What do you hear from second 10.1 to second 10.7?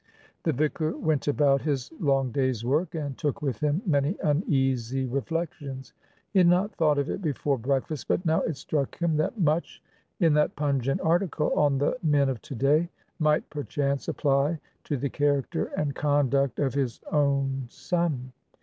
in that